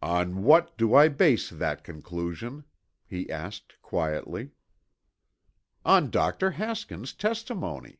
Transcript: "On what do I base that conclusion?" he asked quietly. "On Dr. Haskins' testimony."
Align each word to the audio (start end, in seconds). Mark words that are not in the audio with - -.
"On 0.00 0.44
what 0.44 0.78
do 0.78 0.94
I 0.94 1.08
base 1.08 1.50
that 1.50 1.84
conclusion?" 1.84 2.64
he 3.06 3.30
asked 3.30 3.76
quietly. 3.82 4.52
"On 5.84 6.08
Dr. 6.08 6.52
Haskins' 6.52 7.12
testimony." 7.12 7.98